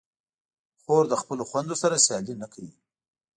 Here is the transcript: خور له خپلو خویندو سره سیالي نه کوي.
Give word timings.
خور 0.81 1.03
له 1.11 1.15
خپلو 1.21 1.43
خویندو 1.49 1.75
سره 1.81 2.03
سیالي 2.05 2.33
نه 2.41 2.47
کوي. 2.53 2.71